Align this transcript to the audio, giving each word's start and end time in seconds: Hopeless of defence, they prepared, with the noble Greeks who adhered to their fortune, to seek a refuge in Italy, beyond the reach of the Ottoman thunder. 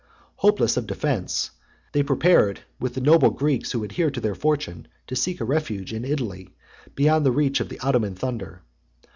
Hopeless 0.37 0.77
of 0.77 0.87
defence, 0.87 1.51
they 1.91 2.01
prepared, 2.01 2.61
with 2.79 2.95
the 2.95 3.01
noble 3.01 3.29
Greeks 3.29 3.71
who 3.71 3.83
adhered 3.83 4.15
to 4.15 4.19
their 4.19 4.33
fortune, 4.33 4.87
to 5.05 5.15
seek 5.15 5.39
a 5.39 5.45
refuge 5.45 5.93
in 5.93 6.05
Italy, 6.05 6.55
beyond 6.95 7.23
the 7.23 7.31
reach 7.31 7.59
of 7.59 7.69
the 7.69 7.79
Ottoman 7.81 8.15
thunder. 8.15 8.63